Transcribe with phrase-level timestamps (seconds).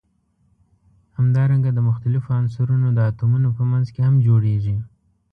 [1.17, 4.77] همدارنګه د مختلفو عنصرونو د اتومونو په منځ کې هم جوړیږي.